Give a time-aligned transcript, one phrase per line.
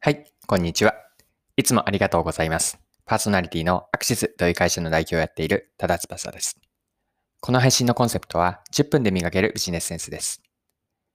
[0.00, 0.94] はい、こんにちは。
[1.56, 2.78] いつもありがとうございます。
[3.04, 6.56] パーソナリティのアクシスという会社の代表をやっている多田翼です。
[7.40, 10.40] この配信のコンセプトは10分で磨けるビジネスセンスです。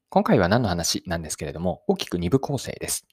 [0.09, 3.07] 今回は何の話なんですけれども、大きく2部構成です。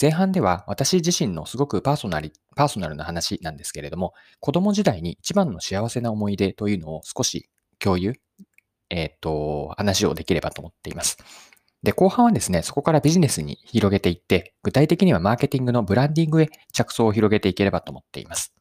[0.00, 7.50] 前半では私自身のすごくパーソナリパーソナルな話なんですけれども、子供時代に一番の幸せな思い出というのを少し
[7.80, 8.14] 共有、
[8.90, 11.18] えっ、と、話をできればと思っています。
[11.82, 18.52] で、後半はですね、そこからビジネスに広げていって、具体的にはマーケティングのブランディングへ着想を広げていければと思っています。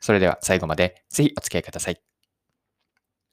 [0.00, 2.00] それでは最後までぜひお付き合いください。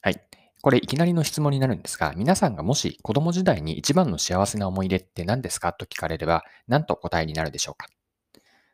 [0.02, 0.22] はい。
[0.64, 7.88] これいきなりの質問になるんですが、皆さんがもし子供時代に一番の幸せな思い出って何ですかと聞かれれば、何と答えになるでしょうか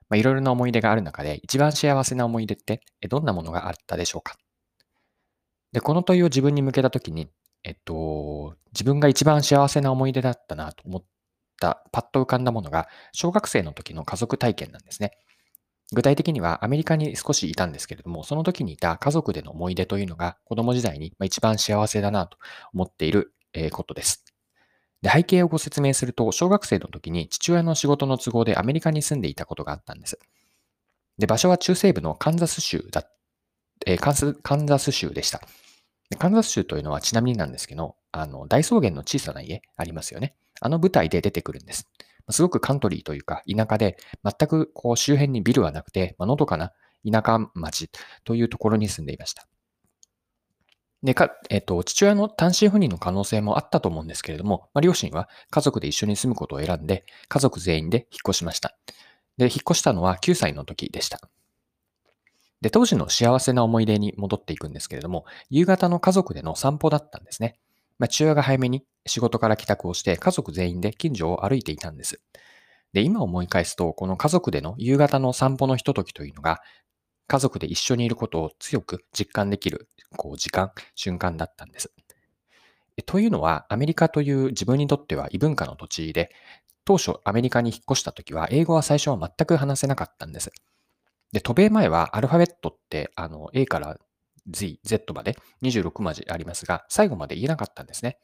[0.09, 4.35] まあ、いろいろな思い出がある中で、一番幸せな思い出ってどんなものがあったでしょうか
[5.71, 7.29] で、この問いを自分に向けたときに、
[7.67, 11.03] えっと、自分が一番幸せな思い出だったなと思っ
[11.59, 15.11] た、パッと浮かんだものが、小学生の時の家族体験なんですね。
[15.91, 22.37] 具体的にはアメリカに少しいたんですけれども、その時にいた家族での思い出というのが子供時代に一番幸せだなと
[22.73, 23.33] 思っている
[23.73, 24.23] ことです。
[25.01, 30.17] で背景をご説明すると、小学生の時に父親の仕事の都合でアメリカに住んでいたことがあったんです。
[31.17, 33.03] で、場所は中西部のカンザス州だ、
[33.85, 35.41] えーカンスカンザス州でした。
[36.09, 40.35] でカンザス州というのはちなみになんですけど、あの、大草原の小さな家ありますよね。
[40.59, 41.87] あの舞台で出てくるんです。
[42.29, 46.71] すごくカントリーというか田舎で、全くこう周辺にビルはなくて、まあのどかな
[47.09, 47.89] 田舎町
[48.23, 49.47] というところに住んでいました。
[51.03, 58.75] で、か、えっ、と、父親の単身赴任の可能性もあったと思うんですけれども、まあ、両親は家族で一緒に住むことを選んで、家族全員で引っ越しました。
[59.37, 61.21] で、引っ越したのは9歳の時でした。
[62.61, 67.59] で、当時の幸せな思い出に戻っていくんですけれども、夕方の家族での散歩だったんですね。
[67.99, 72.21] まあ、父親が早めに仕事から帰宅をして、家族全員で近所を歩いていたんです。
[72.93, 76.61] で、今思い返すと、この家族での夕方の散歩のひとときというのが、
[77.27, 81.91] 家族で一緒にいることを強く実感できる、こう、時間、瞬間だったんです。
[83.05, 86.31] というのは、アメリカという自分にとっては異文化の土地で、
[86.85, 90.51] 当初アメリカに引っ越した時は、英語は最初は全く話せなかったんです。
[91.31, 93.97] で、渡米前はアルファベットって、あの、A から
[94.49, 98.17] Z、Z まで26文字ありますが、最後まで言えなかったんですね。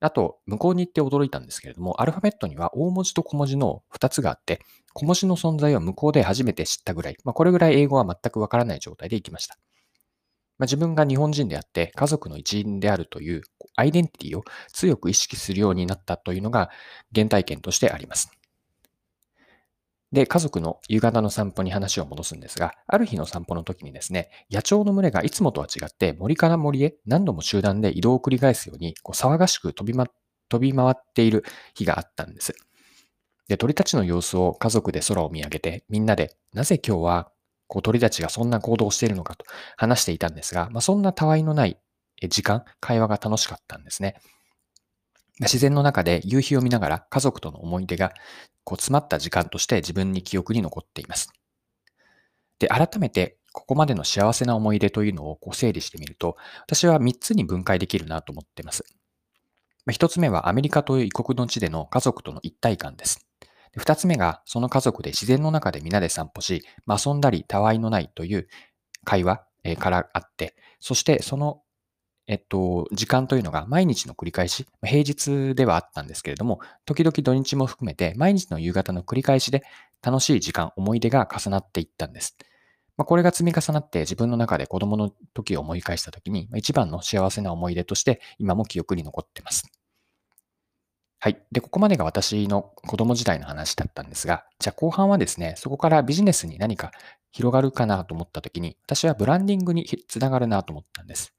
[0.00, 4.60] あと、向こうに行って驚いたんですけれども、アルファベットには大文字と小文字の2つがあって、
[4.92, 9.56] 小文字の存在は向こうで初めて知ったぐらい、まあ、これぐらい英語は全くわからない状態で行きました。
[10.58, 13.42] まあ、自分が日本人であって、家族の一員であるという
[13.74, 16.70] アイデンティティを強く意識するようになったというのが
[17.14, 18.30] 原体験としてあります。
[20.12, 30.06] で、家族の夕方の散歩に話を戻すんですが、ある日の散歩の時にですね、野鳥の群れがいつもとは違って森から森へ何度も集団で移動を繰り返すようにこう騒がしく飛び,、ま、
[30.48, 31.44] 飛び回っている
[31.74, 32.54] 日があったんです。
[33.48, 37.32] で、鳥たちの様子を家族で空を見上げて、みんなでなぜ今日は
[37.68, 39.44] こう鳥たちがそんな行動をしているのかと
[39.76, 41.78] 話していたんですが、まあ、そんなたわいのない
[42.28, 44.16] 時間、会話が楽しかったんですね。
[45.40, 48.12] 自然の中で夕日を見ながら家族との思い出が
[48.64, 51.32] こう詰まった時間として自分に記憶に残っています。
[52.58, 58.84] で、改めてここまでの幸せな思い出というのをこう整理してみると、私は3つに分解できるなと思っています。
[59.90, 63.26] 1つ目はアメリカという異国の地での家族との一体感です。
[63.78, 68.48] 2つ目がその家族で自然の中で皆で散歩し、まあ、遊んだりたわいのないという
[69.04, 69.44] 会話
[69.78, 71.62] からあって、そしてその
[72.28, 79.62] えっと、時間というのが毎日の繰り返し、平日ではあったんですけれども、時々土日も含めて毎日の夕方の繰り返しで
[80.02, 82.36] 楽しい時間、思い出が重なっていったんです。
[82.96, 89.70] まあ、これが積み重なって自分の中で子供の時を思い返した時に、一番の幸せな思い出として今も記憶に残っています。
[91.18, 91.42] はい。
[91.52, 96.92] で、ここまでが私の子供時代の話だったんですが、じゃあ後半はですね、そこからビジネスに何か
[97.32, 101.35] 広がるかなと思った時に、私はブランディングにつながるなと思ったんです。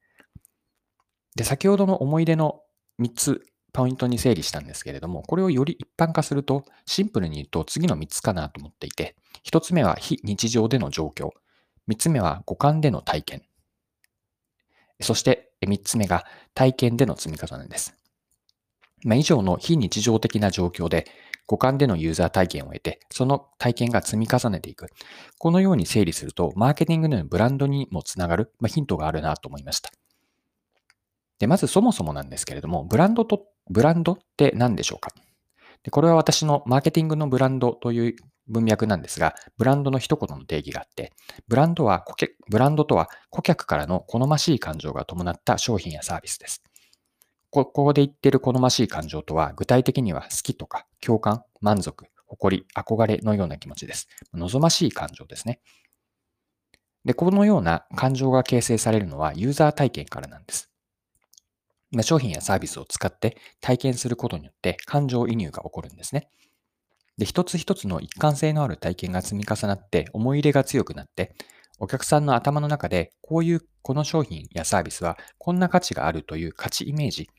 [1.38, 2.62] で、先ほどの思い出の
[3.00, 9.16] 3つポイントに整理したんですけれども、これをより一般化すると、シンプルに言うと次の3つかなと思っていて、
[9.46, 11.30] 1つ目は非日常での状況、
[11.88, 13.44] 3つ目は五感での体験、
[15.00, 16.26] そして3つ目が
[16.56, 17.96] 体験での積み重ねです。
[19.04, 21.06] まあ、以上の非日常的な状況で、
[21.46, 24.88] 五感でのユーザー体験を得て、その体験が積み重ねていく。
[25.38, 29.92] このように整理すると、マーケティングのブランドにもつながる、まあ、ヒントがあるなと思いました。
[31.40, 35.12] で、まずそもそもなんですけれども、ブランドと、ブランドって何でしょうか？
[35.84, 38.16] でこれは私のマーケティングのブランドという
[38.48, 41.14] 文脈なんですが、ブランドの一言の定義があって、
[41.48, 46.64] ブランドは顧客、ブランドとは顧客からの好ましい感情が伴った商品やサービスです。
[47.50, 54.08] ここで言ってる好ましい感情とは、具体的には好きとか共感、満足、誇り、憧れのような気持ちです。
[54.34, 55.60] 望ましい感情ですね。
[57.06, 60.70] で、このような感情が形成されるのはユーザー体験からなんです。
[62.02, 66.30] 商品やサービスを使って体験することによって感情移入が起こるんですね。
[67.18, 71.34] で、一つ一つの一貫性のある体験が積み重なって思い入れが強くなって、
[71.80, 77.30] お客さんの頭の中でこういうこの商品やサービスはこんな価値があるという価値イメージ、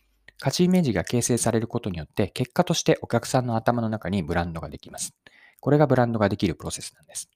[0.41, 5.15] 価値イメージが形成されることによって結果としてお客さんの頭の中にブランドができます。
[5.61, 7.29] これがブランドができるプロセスなんです。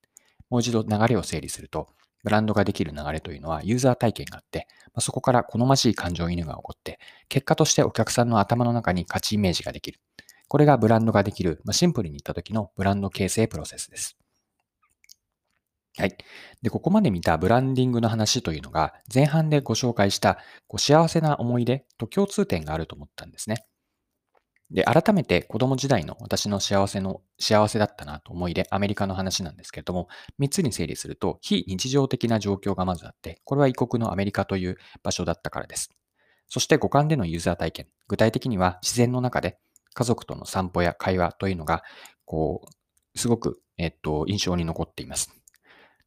[0.48, 1.88] もう一度流れを整理すると、
[2.22, 4.68] ブランドができる流れというのはユーザー体験があって、
[5.00, 6.98] そこから好ましい感情犬が起こって、
[7.28, 10.00] 結果としてお客さんの頭の中に価値イメージができる。
[10.48, 14.16] これがブランドができる、まあシンプルに言った時のブランド形成プロセスです。
[15.98, 16.16] はい。
[16.62, 23.66] で、ここまで見たブランディングの話というのが、前半でご紹介したこう幸せな思い出と共通点があると思ったんですね。
[24.72, 30.08] で、改めて子供時代の私の幸せの、幸せだったなと思い出、アメリカの話なんですけれども、
[30.40, 35.90] 3つに整理すると、非日常的な状況がまずあって、これは異国のアメリカという場所だったからです。
[36.48, 37.86] そして五感でのユーザー体験。
[38.08, 39.58] 具体的には自然の中で
[39.92, 41.82] 家族との散歩や会話というのが、
[42.24, 45.34] こう、すごく、えっと、印象に残っています。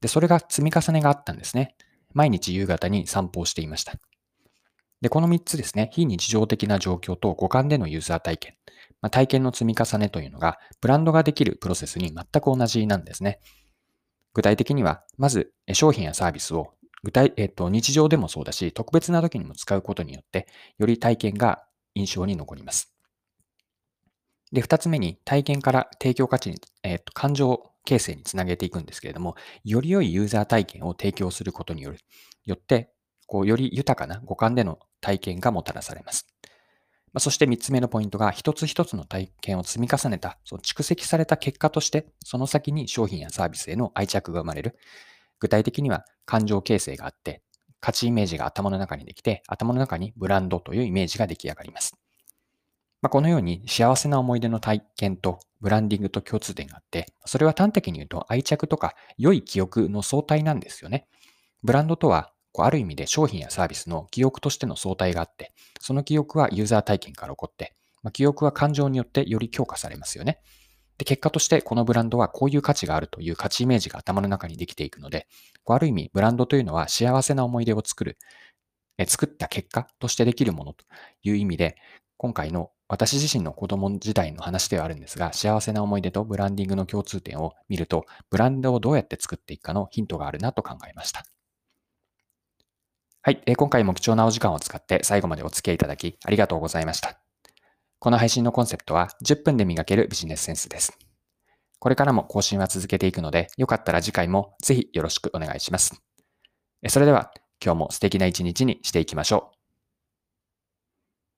[0.02, 1.76] で、それが積み重ねがあったんですね。
[2.14, 3.94] 毎日夕方に散歩をしていました。
[5.06, 8.56] で、この3つですね、非日常的な状況と五感でのユーザー体験、
[9.04, 13.40] まあ、体験の積み重ねというのが、ブランドができるプロセスに全く同じなんですね。
[14.34, 16.74] 具体的には、まず商品やサービスを
[17.04, 20.48] 具体、えっと、日常でもそうだし、特別な時にも使うことによって、
[20.80, 22.92] より体験が印象に残ります。
[24.52, 32.00] で、二つ目に体験から提供価値に、えっと、感情形成につなげていくんですけれども、より良いユーザー体験を提供することによる、
[32.46, 32.95] よって、
[33.26, 36.28] こう、より豊かな五感での体験がもたらされます。
[37.14, 44.78] まあ、そして3つ目のポイントが、一つ一つの体験を積み重ねた、その蓄積された結果として、その先に商品やサービスへの愛着が生まれる。
[45.40, 47.42] 具体的には感情形成があって、
[47.80, 51.98] 価値イメージが頭の中にできて、頭の中にブランドというイメージが出来上がります。
[53.02, 61.08] まあ、このように幸せな思い出の体験とブランディングと共通点があって、それは端的に言うと愛着とか良い記憶の相対なんですよね。
[61.64, 70.40] ブランドとはこうある意味で商品やサービスの記憶としての相対があって、その記憶はユーザー体験から起こって、まあ、記憶は感情によってより強化されますよね。
[70.98, 75.28] で、結果としてこのブランドはこういう価値があるという価値イメージが頭の中にできていくので、
[75.66, 78.18] こうある意味ブランドというのは幸せな思い出を作る、
[78.98, 80.86] え作った結果としてできるものと
[81.24, 81.76] いう意味で、
[82.16, 91.26] 今回の私自身の子供時代の話ではあるんですが、幸せな思い出とブランディングの共通点を見ると、ブランドをどうやって作っていくかのヒントがあるなと考えました。
[93.26, 97.20] はい、今回も貴重なお時間を使って最後までお付き合いいただきありがとうございました。
[97.98, 100.96] この配信のコンセプトは10分で磨けるビジネスセンスです。
[101.80, 106.00] これからも更新は続けていくので、よかったら次回もぜひよろしくお願いします。
[106.88, 109.55] それでは今日も素敵な一日にしていきましょう。